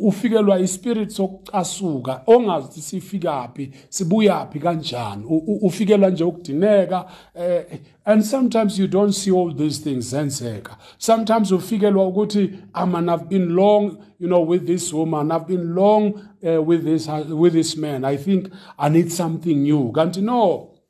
ufikelwa 0.02 0.60
ispirit 0.60 1.10
sokucasuka 1.10 2.22
ongazi 2.26 2.82
sifikaphi 2.82 3.70
sibuyaphi 3.88 4.58
kanjani. 4.58 5.24
Ufikelwa 5.62 6.10
nje 6.10 6.24
ukudineka 6.24 7.04
eh, 7.34 7.64
and 8.04 8.22
sometimes 8.22 8.78
you 8.78 8.86
don't 8.86 9.14
see 9.14 9.30
all 9.30 9.56
these 9.56 9.90
things 9.90 10.10
zenzeka. 10.10 10.76
Sometimes 10.98 11.52
ufikelwa 11.52 12.06
ukuthi 12.06 12.50
aman 12.72 13.08
i've 13.08 13.28
been 13.28 13.48
long 13.48 13.96
you 14.24 14.30
know 14.30 14.40
with 14.40 14.66
this 14.66 14.90
woman. 14.90 15.30
I've 15.30 15.46
been 15.46 15.74
long 15.74 16.30
uh, 16.42 16.62
with 16.62 16.82
this 16.84 17.06
with 17.08 17.52
this 17.52 17.76
man. 17.76 18.06
I 18.06 18.16
think 18.16 18.50
i 18.78 18.88
need 18.88 19.12
something 19.12 19.62
new. 19.62 19.92
Kanti 19.92 20.22
no. 20.22 20.80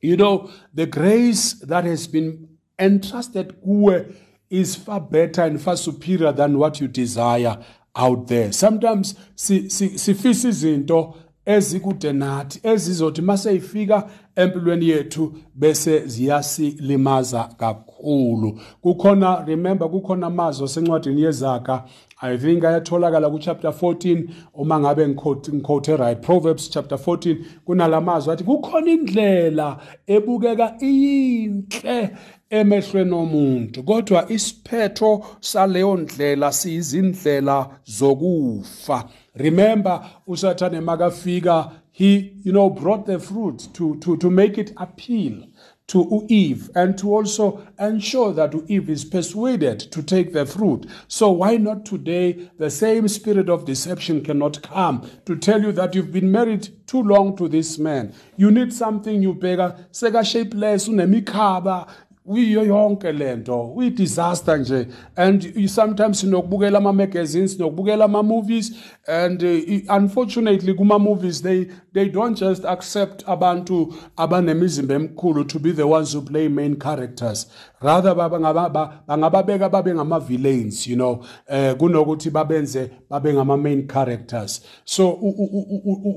You 0.00 0.16
know 0.16 0.50
the 0.72 0.86
grace 0.86 1.52
that 1.72 1.84
has 1.84 2.06
been 2.06 2.48
entrusted 2.78 3.60
kuwe 3.62 4.14
is 4.48 4.76
far 4.76 4.98
better 4.98 5.42
and 5.42 5.60
far 5.60 5.76
superior 5.76 6.32
than 6.32 6.56
what 6.56 6.80
you 6.80 6.88
desire 6.88 7.62
out 7.94 8.28
there. 8.28 8.50
Sometimes 8.50 9.14
sifisa 9.36 10.48
izinto 10.48 11.18
ezikude 11.46 12.12
nathi 12.12 12.60
ezizothi 12.62 13.22
mase 13.22 13.54
ifika 13.54 14.08
empilweni 14.36 14.88
yethu 14.88 15.32
bese 15.54 16.06
ziyasilimaza 16.06 17.44
kakhulu. 17.44 18.60
Kukhona 18.82 19.44
remember 19.46 19.88
kukhona 19.90 20.26
amazwi 20.26 20.64
asencwadini 20.64 21.22
yezaga 21.22 21.84
i 22.22 22.38
think 22.38 22.64
ayatholakala 22.64 23.30
kuchapter 23.30 23.70
14 23.70 24.28
uma 24.54 24.80
ngabe 24.80 25.08
ngiquote 25.08 25.96
right. 25.96 26.20
Proverbs 26.20 26.70
chapter 26.70 26.98
14 26.98 27.36
kunalamazwi 27.64 28.32
athi 28.32 28.44
kukhona 28.44 28.90
indlela 28.90 29.76
ebukeka 30.06 30.76
iyinhle 30.80 32.10
emehlweni 32.50 33.14
omuntu 33.14 33.82
kodwa 33.82 34.30
isiphetho 34.32 35.24
saleyo 35.40 35.96
ndlela 35.96 36.52
siyizindlela 36.52 37.70
zokufa. 37.84 39.08
Remember 39.42 40.10
usathane 40.26 40.80
makafika 40.80 41.72
he 41.92 42.32
you 42.44 42.52
know 42.52 42.70
brought 42.70 43.06
the 43.06 43.18
fruit 43.18 43.68
to 43.72 43.96
to 43.96 44.16
to 44.16 44.30
make 44.30 44.58
it 44.58 44.72
appeal 44.76 45.44
to 45.90 46.24
Eve 46.28 46.70
and 46.76 46.96
to 46.96 47.12
also 47.12 47.66
ensure 47.80 48.32
that 48.32 48.54
Eve 48.68 48.88
is 48.88 49.04
persuaded 49.04 49.80
to 49.80 50.04
take 50.04 50.32
the 50.32 50.46
fruit. 50.46 50.86
So, 51.08 51.32
why 51.32 51.56
not 51.56 51.84
today? 51.84 52.48
The 52.58 52.70
same 52.70 53.08
spirit 53.08 53.48
of 53.48 53.64
deception 53.64 54.22
cannot 54.22 54.62
come 54.62 55.10
to 55.26 55.34
tell 55.34 55.60
you 55.60 55.72
that 55.72 55.96
you've 55.96 56.12
been 56.12 56.30
married 56.30 56.68
too 56.86 57.02
long 57.02 57.36
to 57.38 57.48
this 57.48 57.76
man. 57.76 58.14
You 58.36 58.52
need 58.52 58.72
something 58.72 59.18
new, 59.18 59.34
bigger. 59.34 59.74
Sega 59.90 60.24
shapeless, 60.24 60.86
unemikhaba, 60.86 61.88
kuyiyo 62.26 62.64
yonke 62.64 63.12
lento 63.12 63.72
uyi-disaster 63.76 64.58
nje. 64.58 64.86
And 65.16 65.68
sometimes 65.68 66.20
sinokubukela 66.20 66.78
ama-magazines 66.78 67.52
sinokubukela 67.52 68.04
ama-movies. 68.04 68.72
And 69.08 69.42
uh, 69.42 69.96
unfortunately 69.96 70.74
kuma-movies 70.74 71.42
they, 71.42 71.66
they 71.92 72.08
don't 72.08 72.38
just 72.38 72.64
accept 72.64 73.24
abantu 73.26 73.94
abanemizimba 74.16 74.94
emkhulu 74.94 75.44
to 75.48 75.58
be 75.58 75.72
the 75.72 75.86
ones 75.86 76.12
who 76.12 76.22
play 76.22 76.48
main 76.48 76.76
characters. 76.76 77.46
Rather 77.80 78.14
bangababeka 78.14 79.70
babe 79.70 79.94
ngama-villains 79.94 80.86
you 80.86 80.96
know. 80.96 81.24
Uh, 81.48 81.74
kunokuthi 81.74 82.30
babenze 82.30 82.90
babe 83.10 83.34
ngama-main 83.34 83.88
characters. 83.88 84.60
So 84.84 85.12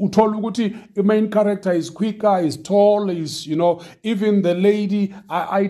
uthola 0.02 0.38
ukuthi 0.38 0.76
i-main 0.98 1.30
character 1.30 1.74
is 1.74 1.90
quicker 1.90 2.40
is 2.46 2.58
tall 2.58 3.10
is 3.10 3.48
you 3.48 3.56
know 3.56 3.82
even 4.04 4.42
the 4.42 4.54
lady 4.54 5.14
I, 5.30 5.60
I 5.60 5.68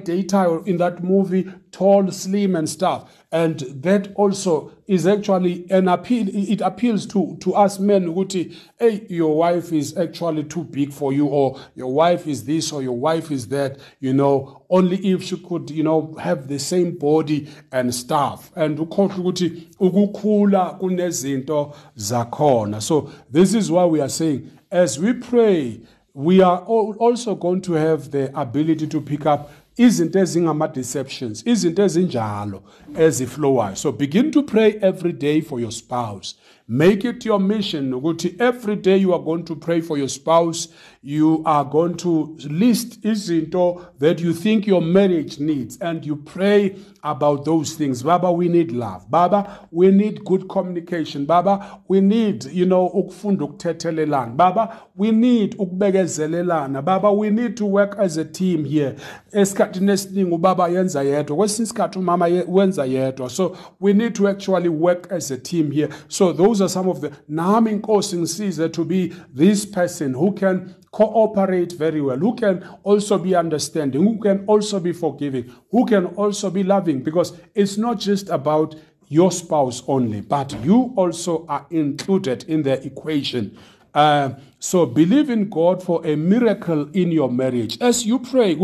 in 0.65 0.77
that 0.77 1.03
movie 1.03 1.51
tall 1.71 2.09
slim 2.11 2.55
and 2.55 2.69
stuff. 2.69 3.11
And 3.31 3.59
that 3.81 4.13
also 4.15 4.71
is 4.85 5.07
actually 5.07 5.65
an 5.71 5.87
appeal 5.87 6.27
it 6.31 6.61
appeals 6.61 7.07
to 7.07 7.35
to 7.41 7.55
us 7.55 7.79
men 7.79 8.05
ukuthi 8.05 8.55
hey 8.77 9.07
your 9.09 9.35
wife 9.35 9.73
is 9.73 9.97
actually 9.97 10.43
too 10.43 10.63
big 10.63 10.93
for 10.93 11.11
you 11.11 11.25
or 11.25 11.59
your 11.73 11.91
wife 11.91 12.27
is 12.27 12.43
this 12.43 12.71
or 12.71 12.83
your 12.83 12.97
wife 12.97 13.31
is 13.31 13.47
that 13.47 13.79
you 13.99 14.13
know. 14.13 14.59
Only 14.69 14.97
if 15.11 15.21
she 15.21 15.37
could 15.37 15.69
you 15.69 15.83
know 15.83 16.15
have 16.19 16.47
the 16.47 16.57
same 16.57 16.97
body 16.97 17.47
and 17.71 17.93
stuff. 17.93 18.51
And 18.55 18.77
ukuthi 18.79 19.67
ukukhula 19.79 20.79
kunezinto 20.79 21.75
zakhona. 21.97 22.81
So 22.81 23.11
this 23.29 23.53
is 23.53 23.69
why 23.69 23.85
we 23.85 24.01
are 24.01 24.09
saying 24.09 24.49
as 24.71 24.97
we 24.99 25.13
pray 25.13 25.81
we 26.15 26.41
are 26.41 26.59
also 26.59 27.35
going 27.35 27.61
to 27.61 27.73
have 27.73 28.11
the 28.11 28.31
ability 28.39 28.87
to 28.87 29.01
pick 29.01 29.25
up 29.25 29.51
izinto 29.77 30.19
ezingama-deceptions 30.19 31.43
izinto 31.45 31.83
ezinjalo 31.83 32.63
eziflowayo. 32.95 33.75
So 33.75 33.91
begin 33.91 34.31
to 34.31 34.43
pray 34.43 34.79
every 34.81 35.13
day 35.13 35.41
for 35.41 35.59
your 35.59 35.71
spouse. 35.71 36.35
Make 36.67 37.03
it 37.03 37.25
your 37.25 37.39
mission 37.39 37.93
ukuthi 37.93 38.35
every 38.39 38.75
day 38.75 38.97
you 38.97 39.13
are 39.13 39.23
going 39.23 39.43
to 39.43 39.55
pray 39.55 39.81
for 39.81 39.97
your 39.97 40.09
spouse 40.09 40.69
you 41.01 41.41
are 41.45 41.65
going 41.65 41.93
to 41.95 42.37
list 42.49 43.03
izinto 43.05 43.85
that 43.99 44.21
you 44.21 44.33
think 44.33 44.65
your 44.65 44.81
marriage 44.81 45.37
needs 45.39 45.77
and 45.81 46.05
you 46.05 46.15
pray 46.15 46.75
about 47.03 47.43
those 47.43 47.73
things. 47.73 48.01
Baba 48.01 48.31
we 48.31 48.47
need 48.47 48.71
love. 48.71 49.09
Baba 49.11 49.67
we 49.71 49.91
need 49.91 50.23
good 50.23 50.47
communication. 50.47 51.25
Baba 51.25 51.81
we 51.87 51.99
need 51.99 52.45
you 52.45 52.65
know 52.65 52.87
ukufunda 52.87 53.45
ukuthethelelana. 53.45 54.37
Baba 54.37 54.79
we 54.95 55.11
need 55.11 55.57
ukubekezelelana. 55.57 56.83
Baba 56.83 57.11
we 57.11 57.29
need 57.29 57.57
to 57.57 57.65
work 57.65 57.95
as 57.99 58.17
a 58.17 58.25
team 58.25 58.63
here. 58.63 58.95
Esikhathini 59.33 59.91
esiningi 59.91 60.31
ubaba 60.31 60.67
yenza 60.67 61.03
yedwa 61.03 61.37
kwesinye 61.37 61.63
isikhathi 61.63 61.99
umama 61.99 62.25
wenza 62.47 62.85
yedwa. 62.85 63.29
So 63.29 63.57
we 63.79 63.93
need 63.93 64.15
to 64.15 64.27
actually 64.27 64.69
work 64.69 65.11
as 65.11 65.31
a 65.31 65.37
team 65.37 65.71
here. 65.71 65.89
So 66.07 66.31
those 66.31 66.52
are 66.61 66.69
some 66.69 66.89
of 66.89 67.01
the 67.01 67.11
nami 67.27 67.71
inkosi 67.71 68.17
ngisize 68.17 68.71
to 68.73 68.85
be 68.85 69.13
this 69.33 69.65
person 69.65 70.13
who 70.13 70.31
can 70.33 70.75
cooperate 70.91 71.73
very 71.73 72.01
well, 72.01 72.17
who 72.17 72.35
can 72.35 72.63
also 72.83 73.17
be 73.17 73.35
understanding, 73.35 74.03
who 74.03 74.19
can 74.19 74.45
also 74.45 74.79
be 74.79 74.93
forgiving, 74.93 75.51
who 75.71 75.85
can 75.85 76.05
also 76.05 76.49
be 76.49 76.63
loving, 76.63 77.01
because 77.01 77.33
it's 77.55 77.77
not 77.77 77.99
just 77.99 78.29
about 78.29 78.75
your 79.09 79.31
spouse 79.31 79.83
only, 79.87 80.21
but 80.21 80.53
you 80.63 80.93
also 80.95 81.45
are 81.47 81.65
included 81.71 82.43
in 82.47 82.63
the 82.63 82.83
equation. 82.85 83.57
Uh, 83.93 84.31
so 84.59 84.85
believe 84.85 85.29
in 85.29 85.49
God 85.49 85.83
for 85.83 86.05
a 86.05 86.15
miracle 86.15 86.89
in 86.93 87.11
your 87.11 87.29
marriage. 87.31 87.77
As 87.81 88.05
you 88.05 88.17
pray, 88.19 88.55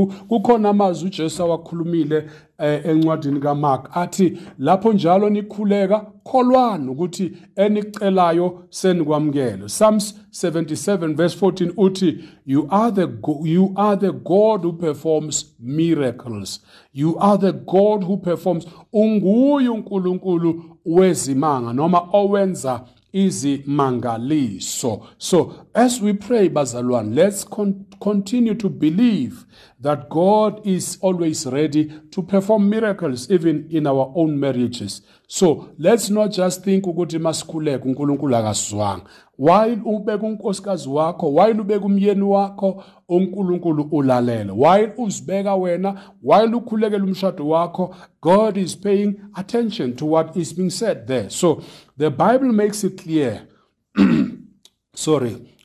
encwadini 2.60 3.40
kaMark 3.40 3.98
athi 3.98 4.38
lapho 4.60 4.94
njalo 4.94 5.30
nikhuleka 5.30 6.06
kholwani 6.24 6.90
ukuthi 6.90 7.32
enicelayo 7.56 8.64
senikwamukele. 8.70 9.66
Psalms 9.66 10.20
77 10.32 11.16
verse 11.16 11.46
14 11.46 11.74
uthi 11.78 12.24
you 12.46 12.68
are 12.70 12.92
the 12.92 13.08
you 13.44 13.72
are 13.76 13.98
the 13.98 14.12
God 14.12 14.64
who 14.64 14.74
performs 14.74 15.56
miracles. 15.60 16.60
You 16.94 17.18
are 17.20 17.38
the 17.38 17.52
God 17.52 18.04
who 18.04 18.18
performs 18.18 18.68
unguye 18.94 19.70
uNkulunkulu 19.70 20.64
wezimanga 20.86 21.74
noma 21.74 22.08
owenza 22.14 22.82
izimangaliso. 23.14 25.02
So 25.18 25.68
as 25.74 26.02
we 26.02 26.14
pray 26.14 26.50
bazalwane 26.50 27.16
let's 27.16 27.44
con 27.44 27.86
continue 28.00 28.56
to 28.56 28.70
believe 28.70 29.46
that 29.82 30.10
god 30.10 30.66
is 30.66 30.98
always 31.02 31.46
ready 31.46 31.92
to 32.12 32.22
perform 32.22 32.70
miracles 32.70 33.30
even 33.30 33.68
in 33.70 33.88
our 33.88 34.12
own 34.16 34.40
marriages. 34.40 35.02
So 35.32 35.70
let's 35.78 36.10
not 36.10 36.32
just 36.32 36.64
think 36.64 36.88
ukuthi 36.88 37.20
masikhuleka 37.20 37.86
unkulunkulu 37.86 38.36
akasizwanga. 38.36 39.04
While 39.38 39.78
ubeka 39.86 40.26
unkosikazi 40.28 40.90
wakho? 40.90 41.34
While 41.34 41.62
ubeka 41.62 41.86
umyeni 41.86 42.22
wakho? 42.22 42.84
Unkulunkulu 43.10 43.88
ulalele. 43.92 44.52
While 44.52 44.92
uzibeka 44.98 45.56
wena? 45.56 46.02
While 46.24 46.56
ukhulekela 46.56 47.04
umshado 47.04 47.48
wakho? 47.48 47.96
God 48.22 48.58
is 48.58 48.76
paying 48.76 49.22
attention 49.36 49.96
to 49.96 50.06
what 50.06 50.36
is 50.36 50.56
being 50.56 50.72
said 50.72 51.08
there. 51.08 51.30
So 51.30 51.62
the 51.98 52.10
bible 52.10 52.52
makes 52.52 52.84
it 52.84 52.98
clear. 52.98 53.48
Sorry. 54.96 55.59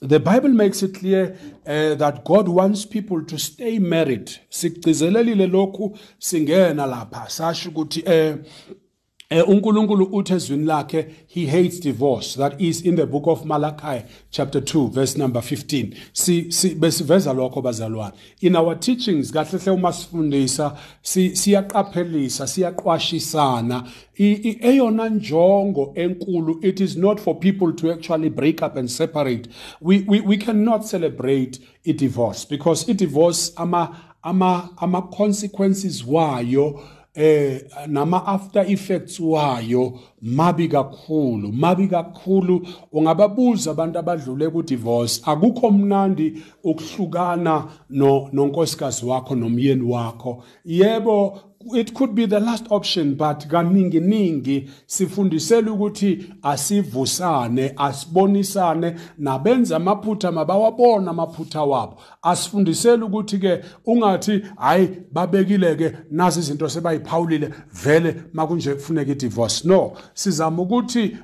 The 0.00 0.20
bible 0.20 0.48
makes 0.50 0.82
it 0.82 0.94
clear 0.94 1.36
uh, 1.66 1.94
that 1.96 2.24
god 2.24 2.48
wants 2.48 2.84
people 2.86 3.24
to 3.24 3.38
stay 3.38 3.78
married. 3.78 4.30
Sigcizelelile 4.50 5.46
lokhu 5.46 5.98
singena 6.18 6.86
lapha. 6.86 7.28
Sasho 7.28 7.70
ukuthi 7.70 8.02
Uh, 8.06 8.38
Eh, 9.30 9.48
uNkulunkulu 9.48 10.04
uthi 10.12 10.32
ezwini 10.32 10.64
lakhe 10.64 11.06
he 11.26 11.46
hates 11.46 11.80
divorce. 11.80 12.38
That 12.38 12.60
is 12.60 12.80
in 12.80 12.96
the 12.96 13.06
book 13.06 13.26
of 13.26 13.44
Malachi 13.44 14.06
chapter 14.30 14.60
2 14.60 14.88
verse 14.88 15.18
number 15.18 15.42
15 15.42 15.94
si, 16.14 16.50
si 16.50 16.74
besiveza 16.74 17.32
lokho 17.34 17.62
bazalwane. 17.62 18.12
In 18.40 18.56
our 18.56 18.74
teachings 18.74 19.30
kahle 19.30 19.58
hle 19.58 19.72
uma 19.72 19.92
sifundisa 19.92 20.76
siyaqaphelisa 21.02 22.46
si, 22.46 22.60
siyaqwashisana 22.60 23.84
eyona 24.16 25.08
njongo 25.08 25.92
enkulu 25.94 26.64
it 26.64 26.80
is 26.80 26.96
not 26.96 27.20
for 27.20 27.38
people 27.38 27.72
to 27.72 27.92
actually 27.92 28.30
break 28.30 28.62
up 28.62 28.76
and 28.76 28.88
separate. 28.90 29.48
We, 29.82 30.06
we, 30.08 30.20
we 30.22 30.38
cannot 30.38 30.86
celebrate 30.86 31.58
a 31.84 31.92
divorce 31.92 32.46
because 32.46 32.88
a 32.88 32.94
divorce 32.94 33.52
ama 33.56 33.94
ama 34.22 34.70
ama 34.78 35.02
consequences 35.02 36.02
wayo 36.06 36.80
eh 37.14 37.60
nama 37.86 38.26
after 38.26 38.70
effects 38.72 39.20
wayo 39.20 39.98
mabi 40.22 40.68
kakhulu 40.68 41.52
mabi 41.52 41.88
kakhulu. 41.88 42.66
Ungababuza 42.92 43.70
abantu 43.70 43.98
abadlule 43.98 44.50
ku 44.50 44.62
divorce 44.62 45.22
akukho 45.24 45.70
mnandi 45.70 46.42
ukuhlukana 46.64 47.64
no 47.90 48.28
nonkosikazi 48.32 49.06
wakho 49.06 49.34
nomyeni 49.34 49.82
wakho. 49.82 50.42
Yebo 50.64 51.38
it 51.74 51.92
could 51.94 52.14
be 52.14 52.26
the 52.26 52.40
last 52.40 52.66
option 52.70 53.14
but 53.14 53.46
kaningi 53.48 54.00
ningi 54.00 54.70
sifundisela 54.86 55.72
ukuthi 55.72 56.34
asivusane 56.42 57.72
asibonisane 57.76 58.94
nabenza 59.18 59.76
amaphutha 59.76 60.32
mabawabona 60.32 61.10
amaphutha 61.10 61.62
wabo. 61.62 61.96
Asifundisela 62.22 63.06
ukuthi 63.06 63.38
ke 63.38 63.60
ungathi 63.86 64.42
hayi 64.56 64.88
babekile 65.12 65.74
ke 65.74 65.92
nazi 66.10 66.40
izinto 66.40 66.68
sebayiphawulile 66.68 67.50
vele 67.84 68.14
makunje 68.32 68.74
kufuneka 68.74 69.12
i-divorce. 69.12 69.68
No 69.68 69.92
sizama 70.14 70.62
ukuthi 70.62 71.16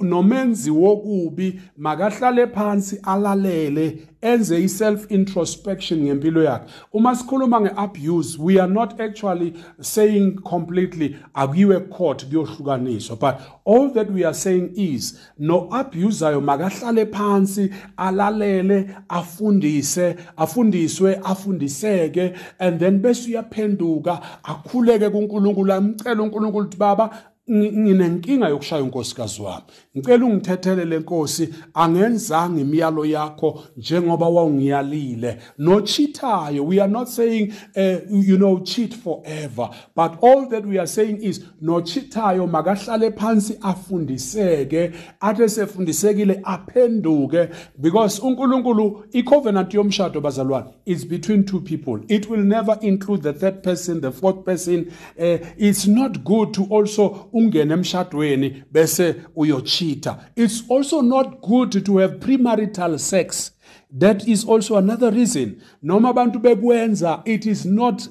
nomenzi 0.00 0.70
wokubi 0.70 1.60
makahlale 1.76 2.46
phansi 2.46 3.00
alalele 3.02 4.09
enze 4.22 4.62
i-self 4.64 5.10
introspection 5.10 6.00
ngempilo 6.00 6.42
yakhe. 6.42 6.64
Uma 6.92 7.14
sikhuluma 7.14 7.60
nge-abuse 7.60 8.38
we 8.38 8.60
are 8.60 8.72
not 8.72 9.00
actually 9.00 9.54
saying 9.80 10.32
completely 10.44 11.16
akuyiwe 11.34 11.80
court 11.80 12.26
kuyohlukaniswa 12.26 13.16
but 13.16 13.34
all 13.64 13.90
that 13.90 14.10
we 14.10 14.24
are 14.24 14.34
saying 14.34 14.70
is 14.76 15.18
no-abusayo 15.38 16.40
makahlale 16.40 17.06
phansi 17.06 17.70
alalele 17.96 18.90
afundise 19.08 20.16
afundiswe 20.36 21.20
afundiseke 21.24 22.34
and 22.58 22.80
then 22.80 22.98
bese 22.98 23.30
uyaphenduka 23.30 24.20
akhuleke 24.42 25.10
kuNkulunkulu 25.10 25.72
amcela 25.72 26.22
uNkulunkulu 26.22 26.60
ukuthi 26.60 26.76
baba 26.76 27.10
nginenkinga 27.50 28.48
yokushaya 28.48 28.82
unkosikazi 28.82 29.42
wami. 29.42 29.62
Ngicela 29.96 30.26
ungithethele 30.26 30.84
lenkosi 30.84 31.48
angenzanga 31.74 32.60
imiyalo 32.60 33.04
yakho 33.04 33.62
njengoba 33.76 34.28
wawungiyalile. 34.28 35.38
Nochithayo 35.58 36.64
we 36.64 36.80
are 36.80 36.92
not 36.92 37.08
saying 37.08 37.52
uh, 37.76 37.98
you 38.10 38.36
know 38.36 38.60
cheat 38.60 38.94
forever. 38.94 39.70
But 39.94 40.18
all 40.22 40.48
that 40.48 40.66
we 40.66 40.78
are 40.78 40.86
saying 40.86 41.22
is 41.22 41.44
nochithayo 41.62 42.46
makahlale 42.46 43.10
phansi 43.10 43.58
afundiseke. 43.60 44.92
Athe 45.20 45.48
sefundisekile 45.48 46.40
aphenduke. 46.42 47.48
Because 47.80 48.20
uNkulunkulu 48.20 49.04
icovenant 49.12 49.74
yomshado 49.74 50.20
bazalwane 50.20 50.74
is 50.86 51.04
between 51.04 51.44
two 51.44 51.60
people. 51.60 52.00
It 52.08 52.28
will 52.28 52.42
never 52.44 52.78
include 52.80 53.22
the 53.22 53.32
third 53.32 53.62
person 53.62 54.00
the 54.00 54.12
fourth 54.12 54.44
person. 54.44 54.92
Uh, 55.18 55.38
it's 55.56 55.86
not 55.86 56.24
good 56.24 56.54
to 56.54 56.64
also 56.64 57.28
ungene 57.40 57.74
emshadweni 57.74 58.62
bese 58.72 59.14
uyochita 59.36 60.18
it's 60.36 60.62
also 60.70 61.02
not 61.02 61.40
good 61.40 61.84
to 61.84 61.98
have 61.98 62.18
premarital 62.18 62.98
sex. 62.98 63.52
That 63.92 64.28
is 64.28 64.44
also 64.44 64.76
another 64.76 65.10
reason. 65.10 65.60
Noma 65.82 66.10
abantu 66.10 66.38
bekwenza 66.40 67.22
it 67.26 67.46
is 67.46 67.64
not 67.64 68.08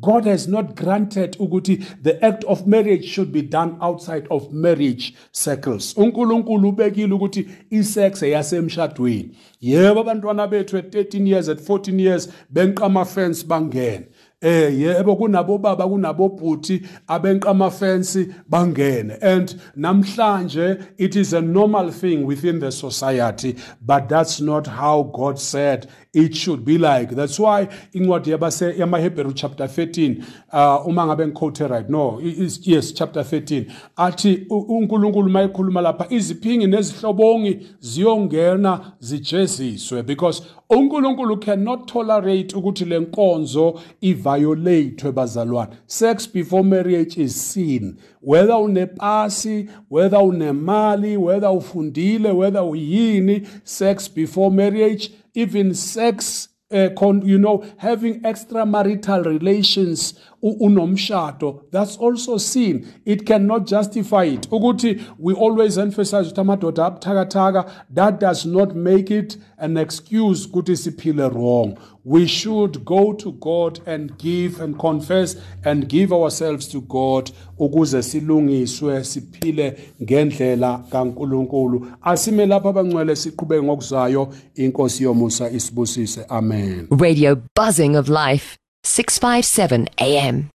god 0.00 0.26
has 0.26 0.46
not 0.48 0.74
granted 0.76 1.36
ukuthi 1.38 1.82
the 2.02 2.22
act 2.24 2.44
of 2.44 2.66
marriage 2.66 3.06
should 3.06 3.32
be 3.32 3.42
done 3.42 3.78
outside 3.80 4.26
of 4.30 4.52
marriage 4.52 5.14
circles. 5.32 5.94
uNkulunkulu 5.96 6.68
ubekile 6.68 7.14
ukuthi 7.14 7.48
isex 7.70 8.22
eyasemshadweni. 8.22 9.30
Yebo 9.60 10.00
abantwana 10.00 10.46
bethu 10.46 10.76
at 10.78 10.92
13 10.92 11.26
years 11.26 11.48
at 11.48 11.58
14 11.60 12.00
years 12.00 12.28
benqama 12.52 13.04
fence 13.04 13.46
bangena. 13.46 14.04
Eh 14.40 14.70
yebo 14.70 15.16
kunabo 15.16 15.60
baba 15.60 15.84
kunabo 15.84 16.28
bhuti 16.38 16.86
abenqa 17.08 17.50
amafensi 17.50 18.34
bangene. 18.48 19.18
And 19.20 19.60
namhlanje 19.76 20.92
it 20.96 21.16
is 21.16 21.32
a 21.32 21.40
normal 21.40 21.90
thing 21.90 22.24
within 22.24 22.60
the 22.60 22.70
society 22.70 23.56
but 23.82 24.08
that's 24.08 24.40
not 24.40 24.66
how 24.66 25.02
god 25.02 25.38
said 25.40 25.88
it 26.24 26.34
should 26.34 26.64
be 26.64 26.78
like. 26.78 27.14
That's 27.14 27.38
why 27.38 27.68
incwadi 27.92 28.30
yabase 28.30 28.74
yamaHebrew 28.78 29.32
chapter 29.34 29.66
13 29.66 30.22
uh 30.52 30.86
uma 30.86 31.06
ngabe 31.06 31.26
ngiquote 31.26 31.68
right 31.68 31.88
no 31.88 32.20
is 32.20 32.60
yes 32.66 32.94
chapter 32.94 33.22
13 33.22 33.64
athi 33.96 34.46
uNkulunkulu 34.50 35.30
mayikhuluma 35.30 35.80
lapha 35.80 36.06
iziphingi 36.10 36.66
nezihlobongi 36.66 37.58
ziyongena 37.80 38.92
zijeziswe 39.00 40.02
because 40.02 40.42
uNkulunkulu 40.70 41.36
cannot 41.36 41.86
tolerate 41.86 42.56
ukuthi 42.56 42.84
lenkonzo 42.84 43.80
iviolate 44.00 45.12
bazalwane. 45.12 45.70
Sex 45.86 46.32
before 46.32 46.62
marriage 46.62 47.16
is 47.16 47.52
sin. 47.52 47.96
Whether 48.20 48.54
unepasi 48.54 49.68
whether 49.90 50.18
unemali 50.18 51.16
whether 51.16 51.48
ufundile 51.48 52.32
whether 52.32 52.62
uyini 52.62 53.48
sex 53.64 54.14
before 54.14 54.50
marriage 54.50 55.10
even 55.38 55.72
sex 55.72 56.48
uh, 56.72 56.88
con, 56.98 57.22
you 57.22 57.38
know 57.38 57.64
having 57.78 58.20
extramarital 58.22 59.24
relations 59.24 60.18
unomshado. 60.42 61.70
That's 61.70 61.96
also 61.96 62.38
sin. 62.38 62.86
It 63.04 63.26
cannot 63.26 63.66
justify 63.66 64.24
it. 64.24 64.48
Ukuthi 64.50 65.00
we 65.18 65.34
always 65.34 65.78
emphasize 65.78 66.32
ukuthi 66.32 66.40
amadoda 66.40 66.86
abuthakathaka. 66.86 67.70
That 67.90 68.20
does 68.20 68.46
not 68.46 68.74
make 68.74 69.10
it 69.10 69.36
an 69.58 69.76
excuse 69.76 70.46
ukuthi 70.46 70.76
siphile 70.76 71.32
wrong. 71.34 71.78
We 72.04 72.26
should 72.26 72.84
go 72.84 73.12
to 73.12 73.32
God 73.32 73.80
and 73.86 74.16
give 74.18 74.60
and 74.60 74.78
confess 74.78 75.36
and 75.64 75.88
give 75.88 76.12
ourselves 76.12 76.68
to 76.68 76.80
God 76.80 77.30
ukuze 77.58 78.02
silungiswe 78.02 79.04
siphile 79.04 79.78
ngendlela 80.02 80.84
kaNkuluNkulu. 80.90 81.86
Asime 82.02 82.46
lapha 82.46 82.68
abangcwele 82.68 83.16
siqhubeke 83.16 83.62
ngokuzayo 83.62 84.28
inkosi 84.54 85.04
yomusa 85.04 85.50
isibusise. 85.50 86.24
Amen. 86.28 86.88
Radio 86.90 87.36
buzzing 87.54 87.96
of 87.96 88.08
life 88.08 88.58
657 88.82 89.88
AM. 89.98 90.50